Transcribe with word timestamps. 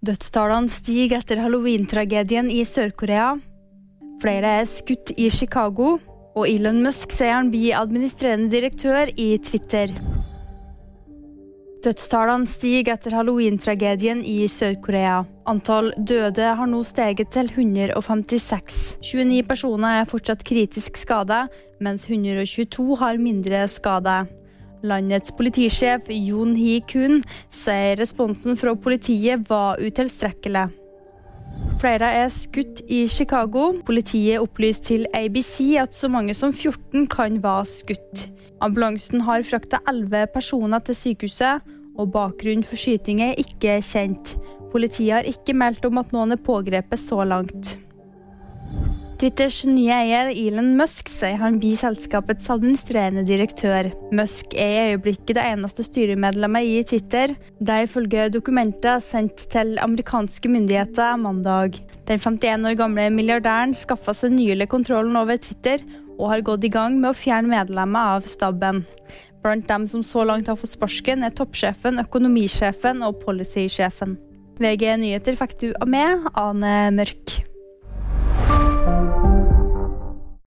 Dødstallene 0.00 0.72
stiger 0.72 1.20
etter 1.20 1.42
halloween-tragedien 1.42 2.46
i 2.48 2.62
Sør-Korea. 2.64 3.34
Flere 4.22 4.52
er 4.62 4.68
skutt 4.68 5.12
i 5.20 5.26
Chicago. 5.28 5.98
Og 6.38 6.46
Elon 6.48 6.78
Musk 6.80 7.12
sier 7.12 7.34
han 7.34 7.50
blir 7.52 7.76
administrerende 7.76 8.48
direktør 8.48 9.10
i 9.20 9.34
Twitter. 9.44 9.92
Dødstallene 11.84 12.48
stiger 12.48 12.94
etter 12.94 13.12
halloween-tragedien 13.18 14.24
i 14.24 14.48
Sør-Korea. 14.48 15.20
Antall 15.52 15.92
døde 15.96 16.48
har 16.56 16.72
nå 16.72 16.80
steget 16.88 17.28
til 17.36 17.52
156. 17.52 18.80
29 19.04 19.44
personer 19.52 20.00
er 20.00 20.08
fortsatt 20.08 20.48
kritisk 20.48 20.96
skada, 20.96 21.46
mens 21.80 22.08
122 22.08 22.96
har 23.04 23.20
mindre 23.20 23.66
skade. 23.68 24.22
Landets 24.82 25.32
politisjef 25.36 26.08
Jon 26.08 26.54
Hee-kun 26.56 27.20
sier 27.52 27.98
responsen 28.00 28.56
fra 28.56 28.72
politiet 28.80 29.44
var 29.50 29.80
utilstrekkelig. 29.82 30.70
Flere 31.80 32.08
er 32.22 32.28
skutt 32.32 32.82
i 32.92 33.06
Chicago. 33.08 33.70
Politiet 33.86 34.40
opplyste 34.40 34.92
til 34.92 35.06
ABC 35.16 35.76
at 35.80 35.96
så 35.96 36.08
mange 36.12 36.34
som 36.36 36.52
14 36.52 37.06
kan 37.12 37.40
være 37.42 37.66
skutt. 37.68 38.26
Ambulansen 38.60 39.24
har 39.24 39.44
frakta 39.48 39.80
11 39.88 40.26
personer 40.34 40.82
til 40.84 40.96
sykehuset, 40.96 41.64
og 41.96 42.12
bakgrunnen 42.12 42.64
for 42.64 42.80
skyting 42.80 43.22
er 43.24 43.38
ikke 43.40 43.78
kjent. 43.84 44.34
Politiet 44.72 45.14
har 45.14 45.28
ikke 45.28 45.56
meldt 45.56 45.84
om 45.88 46.00
at 46.00 46.12
noen 46.14 46.36
er 46.36 46.44
pågrepet 46.44 47.00
så 47.00 47.24
langt. 47.24 47.78
Twitters 49.20 49.66
nye 49.68 49.92
eier 49.92 50.30
Elon 50.32 50.70
Musk 50.78 51.10
sier 51.12 51.36
han 51.42 51.58
blir 51.60 51.76
selskapets 51.76 52.46
administrerende 52.48 53.20
direktør. 53.28 53.90
Musk 54.16 54.54
er 54.56 54.70
i 54.72 54.94
øyeblikket 54.94 55.36
det 55.36 55.44
eneste 55.44 55.84
styremedlemmet 55.84 56.64
i 56.64 56.78
Twitter. 56.88 57.34
De 57.60 57.76
følger 57.84 58.32
dokumenter 58.32 58.96
sendt 59.04 59.44
til 59.52 59.74
amerikanske 59.84 60.48
myndigheter 60.48 61.20
mandag. 61.20 61.76
Den 62.08 62.22
51 62.22 62.70
år 62.70 62.78
gamle 62.80 63.10
milliardæren 63.12 63.76
skaffa 63.76 64.16
seg 64.16 64.32
nylig 64.38 64.70
kontrollen 64.72 65.20
over 65.20 65.36
Twitter 65.36 65.84
og 66.16 66.30
har 66.32 66.46
gått 66.48 66.64
i 66.64 66.72
gang 66.72 66.96
med 66.96 67.12
å 67.12 67.20
fjerne 67.20 67.52
medlemmer 67.52 68.16
av 68.16 68.24
staben. 68.24 68.86
Blant 69.44 69.68
dem 69.68 69.84
som 69.84 70.00
så 70.00 70.24
langt 70.24 70.48
har 70.48 70.56
fått 70.56 70.78
sparken, 70.78 71.28
er 71.28 71.36
toppsjefen, 71.36 72.00
økonomisjefen 72.06 73.04
og 73.04 73.20
policysjefen. 73.26 74.16
VG 74.64 74.96
nyheter 75.04 75.36
fikk 75.36 75.60
du 75.60 75.70
av 75.76 75.92
meg, 75.92 76.24
Ane 76.40 76.88
Mørk. 76.96 77.49